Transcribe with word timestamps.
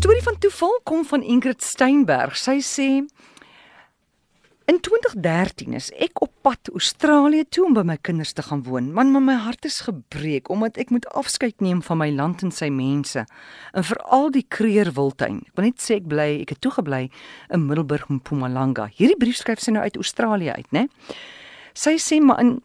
storie 0.00 0.22
van 0.22 0.38
toeval 0.38 0.80
kom 0.82 1.02
van 1.04 1.22
Ingrid 1.22 1.62
Steinberg. 1.62 2.36
Sy 2.40 2.60
sê 2.64 2.86
In 4.70 4.78
2013 4.80 5.74
is 5.76 5.88
ek 5.98 6.22
op 6.24 6.30
pad 6.46 6.70
Australië 6.72 7.42
toe 7.52 7.66
om 7.66 7.74
by 7.76 7.82
my 7.84 7.96
kinders 8.00 8.32
te 8.32 8.44
gaan 8.46 8.62
woon. 8.64 8.92
Man, 8.96 9.10
my 9.12 9.34
hart 9.44 9.66
is 9.68 9.80
gebreek 9.84 10.48
omdat 10.48 10.78
ek 10.80 10.92
moet 10.94 11.08
afskeid 11.18 11.60
neem 11.60 11.82
van 11.84 12.00
my 12.00 12.08
land 12.14 12.44
en 12.46 12.54
sy 12.54 12.70
mense 12.72 13.26
en 13.26 13.88
veral 13.90 14.30
die 14.32 14.44
Kreer 14.48 14.92
Wildtuin. 14.96 15.42
Ek 15.50 15.60
wil 15.60 15.68
net 15.68 15.84
sê 15.84 15.98
ek 15.98 16.08
bly, 16.08 16.30
ek 16.46 16.54
het 16.54 16.62
toegebly 16.64 17.02
in 17.50 17.66
Middelburg 17.66 18.08
en 18.08 18.22
Mpumalanga. 18.22 18.88
Hierdie 18.96 19.18
brief 19.20 19.42
skryf 19.42 19.60
sy 19.60 19.74
nou 19.76 19.84
uit 19.84 20.00
Australië 20.00 20.54
uit, 20.56 20.70
né? 20.72 20.86
Sy 21.76 21.98
sê 22.00 22.22
maar 22.24 22.40
in 22.40 22.60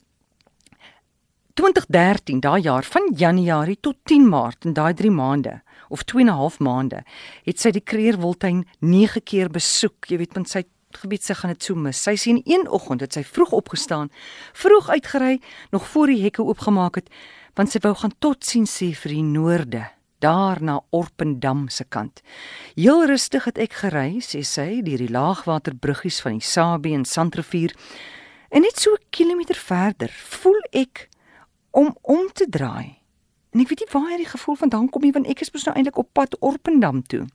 2013, 1.55 2.39
daai 2.43 2.61
jaar 2.61 2.83
van 2.83 3.13
Januarie 3.15 3.77
tot 3.79 3.95
10 4.03 4.25
Maart 4.27 4.65
in 4.67 4.73
daai 4.75 4.93
3 4.93 5.11
maande 5.11 5.61
of 5.87 6.03
2 6.03 6.21
en 6.21 6.27
'n 6.27 6.35
half 6.35 6.59
maande, 6.59 7.03
het 7.45 7.59
sy 7.59 7.71
die 7.71 7.83
Kreer 7.83 8.17
Wildtuin 8.19 8.65
9 8.79 9.23
keer 9.23 9.49
besoek. 9.49 10.05
Jy 10.07 10.17
weet, 10.17 10.33
want 10.33 10.49
sy 10.49 10.63
gebied 10.91 11.23
sy 11.23 11.33
gaan 11.33 11.51
dit 11.53 11.63
so 11.63 11.75
mis. 11.75 12.01
Sy 12.03 12.15
sien 12.15 12.41
een 12.43 12.67
oggend 12.67 13.01
het 13.01 13.13
sy 13.13 13.23
vroeg 13.23 13.51
opgestaan, 13.51 14.09
vroeg 14.53 14.89
uitgery, 14.89 15.41
nog 15.71 15.87
voor 15.87 16.07
die 16.07 16.23
hekke 16.23 16.43
oopgemaak 16.43 16.95
het, 16.95 17.09
want 17.53 17.71
sy 17.71 17.79
wou 17.79 17.95
gaan 17.95 18.13
tot 18.19 18.43
sien 18.43 18.65
sê 18.65 18.93
vir 18.93 19.11
die 19.11 19.23
noorde, 19.23 19.87
daar 20.19 20.61
na 20.61 20.81
Orpendam 20.89 21.69
se 21.69 21.83
kant. 21.83 22.21
Heel 22.75 23.05
rustig 23.05 23.45
het 23.45 23.57
ek 23.57 23.73
gery, 23.73 24.19
sê 24.19 24.43
sy, 24.43 24.81
deur 24.81 24.97
die 24.97 25.11
laagwaterbruggies 25.11 26.19
van 26.19 26.31
die 26.31 26.45
Sabie 26.45 26.95
en 26.95 27.05
Sandrivier. 27.05 27.71
En 28.51 28.61
net 28.61 28.77
so 28.77 28.91
'n 28.91 29.05
kilometer 29.09 29.55
verder, 29.55 30.11
voel 30.11 30.59
ek 30.73 31.09
om 31.75 31.95
om 32.01 32.29
te 32.33 32.47
draai. 32.49 32.95
En 33.51 33.61
ek 33.63 33.71
weet 33.71 33.85
nie 33.85 33.91
waar 33.91 34.09
hierdie 34.11 34.31
gevoel 34.31 34.57
vandaan 34.59 34.89
kom 34.91 35.03
nie, 35.03 35.13
want 35.15 35.27
ek 35.31 35.43
is 35.43 35.51
mos 35.51 35.67
nou 35.67 35.75
eintlik 35.75 35.99
op 35.99 36.09
pad 36.15 36.35
Orpendam 36.39 37.01
toe. 37.03 37.25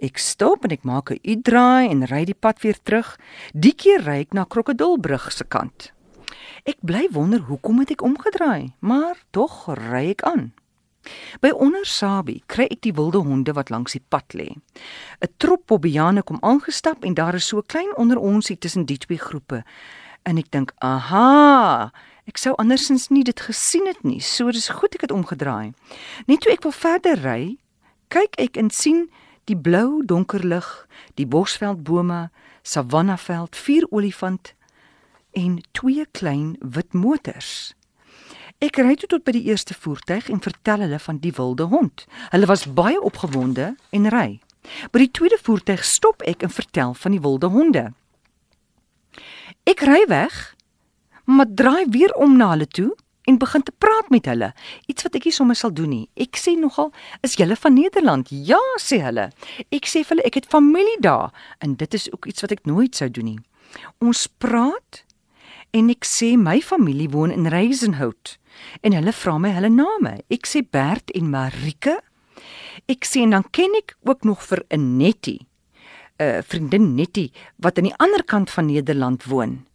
Ek 0.00 0.20
stop 0.20 0.64
en 0.64 0.72
ek 0.72 0.84
maak 0.88 1.12
'n 1.12 1.20
U-draai 1.32 1.88
en 1.92 2.06
ry 2.08 2.24
die 2.24 2.36
pad 2.36 2.60
weer 2.64 2.78
terug. 2.82 3.18
Die 3.52 3.72
keer 3.72 4.00
ry 4.04 4.20
ek 4.24 4.32
na 4.32 4.44
Krokodilbrug 4.44 5.32
se 5.32 5.44
kant. 5.44 5.92
Ek 6.64 6.76
bly 6.80 7.08
wonder 7.12 7.40
hoekom 7.40 7.78
het 7.80 7.90
ek 7.90 8.02
omgedraai, 8.02 8.72
maar 8.80 9.16
tog 9.30 9.68
ry 9.68 10.10
ek 10.10 10.22
aan. 10.22 10.52
By 11.40 11.50
Ondersabi 11.50 12.42
kry 12.46 12.64
ek 12.64 12.80
die 12.80 12.92
wilde 12.92 13.18
honde 13.18 13.52
wat 13.52 13.70
langs 13.70 13.92
die 13.92 14.04
pad 14.08 14.32
lê. 14.32 14.48
'n 15.20 15.28
Trop 15.38 15.66
bobiane 15.66 16.22
kom 16.22 16.38
aangestap 16.40 17.04
en 17.04 17.14
daar 17.14 17.34
is 17.34 17.46
so 17.46 17.62
klein 17.62 17.96
onder 17.96 18.18
ons 18.18 18.48
hier 18.48 18.58
tussen 18.58 18.84
die 18.84 18.98
twee 18.98 19.18
groepe. 19.18 19.64
En 20.24 20.38
ek 20.38 20.50
dink, 20.50 20.72
"Aha, 20.78 21.90
ek 22.30 22.38
sou 22.38 22.54
andersins 22.62 23.08
nie 23.10 23.24
dit 23.26 23.40
gesien 23.42 23.88
het 23.90 24.04
nie. 24.06 24.20
So 24.22 24.52
dis 24.54 24.70
goed 24.70 24.94
ek 24.94 25.08
het 25.08 25.14
omgedraai." 25.14 25.74
Net 26.30 26.40
toe 26.40 26.52
ek 26.52 26.62
wil 26.62 26.72
verder 26.72 27.18
ry, 27.24 27.58
kyk 28.08 28.38
ek 28.38 28.56
en 28.56 28.70
sien 28.70 29.08
die 29.50 29.58
blou 29.58 30.04
donker 30.06 30.44
lig, 30.46 30.68
die 31.18 31.26
bosveldbome, 31.26 32.30
savannaveld, 32.62 33.56
vier 33.56 33.86
olifant 33.90 34.54
en 35.32 35.60
twee 35.72 36.06
klein 36.12 36.56
wit 36.60 36.94
motors. 36.94 37.74
Ek 38.60 38.76
ry 38.76 38.94
toe 38.94 39.08
tot 39.08 39.24
by 39.24 39.32
die 39.32 39.46
eerste 39.48 39.74
voertuig 39.74 40.28
en 40.28 40.42
vertel 40.44 40.84
hulle 40.84 40.98
van 41.00 41.18
die 41.22 41.32
wilde 41.32 41.66
hond. 41.72 42.04
Hulle 42.30 42.46
was 42.46 42.66
baie 42.68 43.00
opgewonde 43.00 43.74
en 43.90 44.10
ry. 44.12 44.40
By 44.92 45.06
die 45.06 45.10
tweede 45.16 45.38
voertuig 45.40 45.84
stop 45.86 46.22
ek 46.28 46.44
en 46.44 46.52
vertel 46.52 46.92
van 46.94 47.16
die 47.16 47.22
wilde 47.24 47.48
honde. 47.48 47.86
Ek 49.64 49.80
ry 49.88 50.02
weg, 50.12 50.36
maar 51.36 51.50
draai 51.54 51.86
weer 51.90 52.12
om 52.14 52.36
na 52.36 52.50
hulle 52.54 52.66
toe 52.66 52.90
en 53.28 53.38
begin 53.38 53.62
te 53.62 53.72
praat 53.78 54.08
met 54.10 54.26
hulle. 54.26 54.52
Iets 54.90 55.06
wat 55.06 55.16
ek 55.18 55.28
nie 55.28 55.34
sommer 55.34 55.58
sal 55.58 55.72
doen 55.76 55.92
nie. 55.92 56.06
Ek 56.16 56.38
sê 56.40 56.56
nogal, 56.58 56.92
"Is 57.22 57.36
julle 57.36 57.56
van 57.56 57.74
Nederland?" 57.74 58.28
"Ja," 58.30 58.60
sê 58.78 59.00
hulle. 59.00 59.30
Ek 59.70 59.86
sê 59.86 60.04
vir 60.04 60.16
hulle, 60.16 60.22
"Ek 60.22 60.34
het 60.34 60.46
familie 60.46 61.00
daar." 61.00 61.32
En 61.60 61.74
dit 61.74 61.94
is 61.94 62.12
ook 62.12 62.26
iets 62.26 62.40
wat 62.40 62.52
ek 62.52 62.64
nooit 62.64 62.96
sou 62.96 63.10
doen 63.10 63.24
nie. 63.24 63.38
Ons 64.00 64.26
praat 64.26 65.04
en 65.70 65.90
ek 65.90 66.04
sê 66.04 66.36
my 66.36 66.60
familie 66.60 67.08
woon 67.08 67.30
in 67.30 67.46
Reisenhout 67.46 68.38
en 68.82 68.92
hulle 68.92 69.12
vra 69.12 69.38
my 69.38 69.50
hulle 69.50 69.68
name. 69.68 70.18
Ek 70.30 70.46
sê 70.46 70.62
Bert 70.70 71.10
en 71.10 71.30
Marike. 71.30 72.00
Ek 72.88 73.04
sê 73.04 73.22
en 73.22 73.30
dan 73.30 73.44
ken 73.50 73.74
ek 73.78 73.96
ook 74.02 74.24
nog 74.24 74.42
vir 74.42 74.64
'n 74.70 74.96
Nettie. 74.96 75.46
'n 76.20 76.22
uh, 76.22 76.42
vriendin 76.44 76.94
Nettie 76.94 77.32
wat 77.56 77.78
aan 77.78 77.88
die 77.88 77.96
ander 77.96 78.24
kant 78.24 78.50
van 78.50 78.66
Nederland 78.66 79.24
woon. 79.24 79.69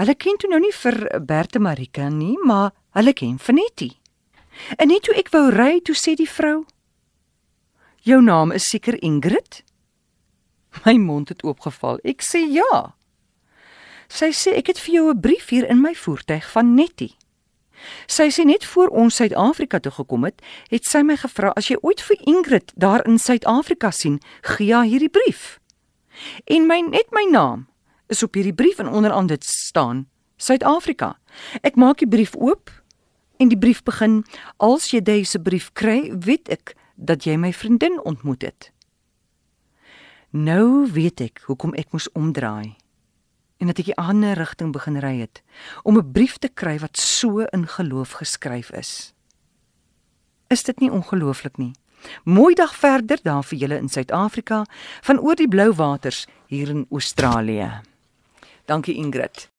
Hulle 0.00 0.14
ken 0.16 0.38
toe 0.40 0.48
nou 0.48 0.62
nie 0.62 0.72
vir 0.72 0.96
Berthe 1.28 1.60
Marika 1.60 2.06
nie, 2.08 2.38
maar 2.48 2.70
hulle 2.96 3.12
ken 3.12 3.34
Vanetti. 3.36 3.90
En 4.80 4.88
net 4.88 5.04
toe 5.04 5.12
ek 5.20 5.28
wou 5.34 5.50
ry, 5.52 5.82
toe 5.84 5.92
sê 5.92 6.14
die 6.16 6.28
vrou: 6.28 6.64
"Jou 8.08 8.22
naam 8.24 8.52
is 8.56 8.64
seker 8.64 8.96
Ingrid?" 9.04 9.60
My 10.86 10.96
mond 10.96 11.28
het 11.28 11.44
oopgeval. 11.44 12.00
Ek 12.02 12.24
sê: 12.24 12.40
"Ja." 12.48 12.94
Sy 14.08 14.32
sê: 14.32 14.56
"Ek 14.56 14.72
het 14.72 14.80
vir 14.80 14.94
jou 14.94 15.10
'n 15.12 15.20
brief 15.20 15.48
hier 15.48 15.68
in 15.68 15.82
my 15.82 15.94
voertuig 15.94 16.50
van 16.50 16.74
Nettie." 16.74 17.16
Sy 18.06 18.30
sê 18.32 18.44
net 18.44 18.64
voor 18.64 18.88
ons 18.88 19.14
Suid-Afrika 19.14 19.80
toe 19.80 19.92
gekom 19.92 20.24
het, 20.24 20.40
het 20.70 20.84
sy 20.84 21.02
my 21.02 21.16
gevra 21.16 21.52
as 21.56 21.68
jy 21.68 21.76
ooit 21.80 22.00
vir 22.00 22.16
Ingrid 22.24 22.72
daar 22.74 23.04
in 23.06 23.18
Suid-Afrika 23.18 23.90
sien, 23.90 24.20
gee 24.42 24.74
haar 24.74 24.84
hierdie 24.84 25.12
brief. 25.12 25.60
En 26.44 26.66
my 26.66 26.80
net 26.80 27.12
my 27.12 27.24
naam 27.30 27.69
is 28.10 28.22
op 28.22 28.34
hierdie 28.34 28.54
brief 28.54 28.78
en 28.78 28.88
onderaan 28.88 29.26
dit 29.30 29.44
staan 29.44 30.08
Suid-Afrika. 30.36 31.14
Ek 31.62 31.76
maak 31.76 32.00
die 32.02 32.08
brief 32.08 32.34
oop 32.36 32.70
en 33.38 33.48
die 33.48 33.58
brief 33.58 33.82
begin: 33.86 34.24
Als 34.56 34.90
jy 34.90 35.02
deze 35.02 35.38
brief 35.38 35.70
kry, 35.72 36.10
weet 36.18 36.48
ek 36.48 36.74
dat 36.96 37.24
jy 37.24 37.36
my 37.36 37.52
vriendin 37.52 38.00
ontmoet 38.04 38.42
het. 38.42 38.70
Nou 40.30 40.86
weet 40.92 41.20
ek 41.20 41.42
hoekom 41.46 41.74
ek 41.74 41.92
moes 41.94 42.10
omdraai 42.12 42.76
en 43.60 43.66
dat 43.68 43.78
ek 43.78 43.92
'n 43.92 44.00
ander 44.00 44.34
rigting 44.38 44.72
begin 44.72 44.98
ry 44.98 45.20
het 45.20 45.42
om 45.82 45.98
'n 45.98 46.12
brief 46.12 46.38
te 46.38 46.48
kry 46.48 46.78
wat 46.78 46.96
so 46.96 47.40
in 47.40 47.66
geloof 47.66 48.12
geskryf 48.12 48.70
is. 48.70 49.12
Is 50.48 50.62
dit 50.62 50.80
nie 50.80 50.90
ongelooflik 50.90 51.56
nie? 51.56 51.72
Mooi 52.24 52.54
dag 52.54 52.74
verder 52.76 53.18
daar 53.22 53.44
vir 53.44 53.58
julle 53.58 53.76
in 53.76 53.88
Suid-Afrika 53.88 54.64
van 55.00 55.18
oor 55.18 55.34
die 55.34 55.48
blou 55.48 55.72
waters 55.72 56.26
hier 56.46 56.68
in 56.68 56.86
Australië. 56.90 57.89
Dankie 58.70 58.92
Ingrid. 58.92 59.50